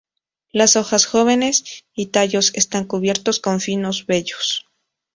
Las 0.51 0.77
hojas 0.77 1.05
jóvenes 1.05 1.85
y 1.93 2.07
tallos 2.07 2.55
están 2.55 2.85
cubiertos 2.85 3.39
con 3.39 3.59
finos 3.61 4.07
vellos. 4.07 4.65